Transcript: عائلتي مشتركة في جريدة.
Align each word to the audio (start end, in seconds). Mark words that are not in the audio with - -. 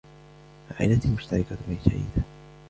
عائلتي 0.79 1.07
مشتركة 1.13 1.55
في 1.55 1.89
جريدة. 1.89 2.23